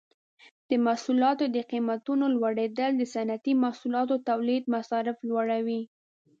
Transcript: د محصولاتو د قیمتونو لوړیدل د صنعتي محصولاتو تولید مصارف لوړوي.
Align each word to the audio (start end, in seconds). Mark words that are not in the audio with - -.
د 0.69 0.71
محصولاتو 0.85 1.45
د 1.55 1.57
قیمتونو 1.71 2.25
لوړیدل 2.35 2.91
د 2.97 3.03
صنعتي 3.13 3.53
محصولاتو 3.63 4.15
تولید 4.29 4.63
مصارف 4.75 5.17
لوړوي. 5.29 5.81